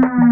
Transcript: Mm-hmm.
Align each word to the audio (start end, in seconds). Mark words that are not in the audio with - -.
Mm-hmm. 0.00 0.27